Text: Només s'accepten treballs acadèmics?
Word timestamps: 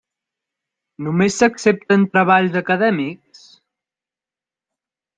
Només 1.07 1.37
s'accepten 1.41 2.07
treballs 2.15 2.59
acadèmics? 2.65 3.47